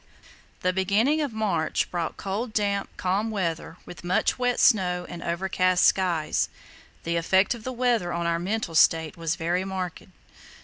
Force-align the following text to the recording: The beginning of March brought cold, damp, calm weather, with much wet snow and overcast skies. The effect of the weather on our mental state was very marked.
The 0.61 0.73
beginning 0.73 1.21
of 1.21 1.31
March 1.31 1.91
brought 1.91 2.17
cold, 2.17 2.53
damp, 2.53 2.89
calm 2.97 3.29
weather, 3.29 3.77
with 3.85 4.03
much 4.03 4.39
wet 4.39 4.59
snow 4.59 5.05
and 5.07 5.21
overcast 5.21 5.85
skies. 5.85 6.49
The 7.03 7.17
effect 7.17 7.53
of 7.53 7.63
the 7.63 7.71
weather 7.71 8.11
on 8.11 8.25
our 8.25 8.39
mental 8.39 8.73
state 8.73 9.15
was 9.15 9.35
very 9.35 9.63
marked. 9.63 10.01